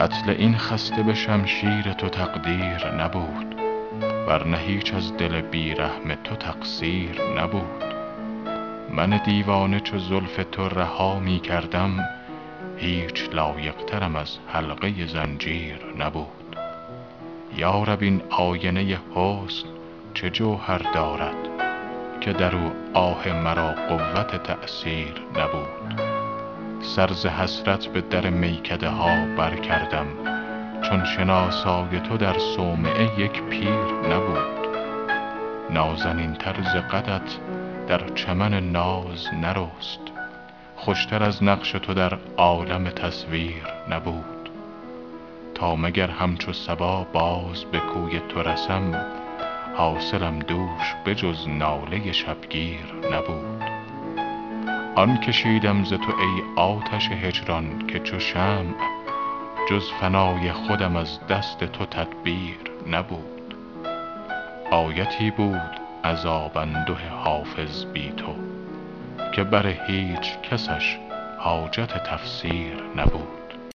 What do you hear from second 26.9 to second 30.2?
سر ز حسرت به در میکده ها بر کردم